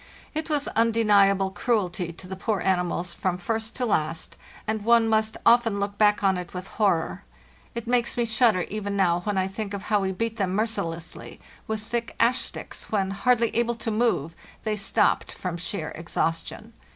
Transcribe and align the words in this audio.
It 0.33 0.49
was 0.49 0.67
undeniable 0.69 1.51
cruelty 1.51 2.11
to 2.11 2.27
the 2.27 2.35
poor 2.35 2.59
animals 2.59 3.13
from 3.13 3.37
first 3.37 3.75
to 3.75 3.85
last, 3.85 4.35
and 4.65 4.83
one 4.83 5.07
must 5.07 5.37
often 5.45 5.79
look 5.79 5.99
back 5.99 6.23
on 6.23 6.39
it 6.39 6.55
with 6.55 6.65
horror. 6.69 7.23
It 7.75 7.85
makes 7.85 8.17
me 8.17 8.25
shudder 8.25 8.61
even 8.63 8.97
now 8.97 9.19
when 9.25 9.37
I 9.37 9.45
think 9.47 9.75
of 9.75 9.83
how 9.83 9.99
we 9.99 10.11
beat 10.11 10.37
them 10.37 10.55
mercilessly 10.55 11.39
with 11.67 11.81
thick 11.83 12.15
ash 12.19 12.39
sticks 12.39 12.91
when, 12.91 13.11
hardly 13.11 13.55
able 13.55 13.75
to 13.75 13.91
move, 13.91 14.33
they 14.63 14.75
stopped 14.75 15.31
from 15.33 15.55
sheer 15.55 15.89
exhaustion. 15.89 16.73